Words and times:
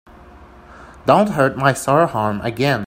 Don't 1.05 1.29
hurt 1.33 1.55
my 1.57 1.73
sore 1.73 2.07
arm 2.09 2.41
again. 2.41 2.79